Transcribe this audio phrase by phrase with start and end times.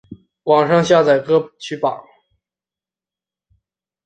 [0.45, 2.03] 网上下载歌曲榜